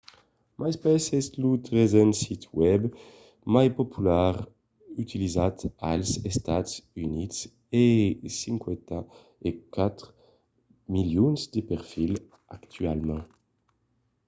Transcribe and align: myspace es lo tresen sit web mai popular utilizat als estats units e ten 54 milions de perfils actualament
myspace 0.59 1.07
es 1.21 1.27
lo 1.41 1.51
tresen 1.65 2.09
sit 2.23 2.43
web 2.59 2.81
mai 3.53 3.67
popular 3.79 4.35
utilizat 5.03 5.55
als 5.91 6.09
estats 6.31 6.71
units 7.05 7.37
e 7.83 7.85
ten 8.21 8.33
54 8.41 10.05
milions 10.95 11.39
de 11.53 11.59
perfils 11.69 12.23
actualament 12.57 13.25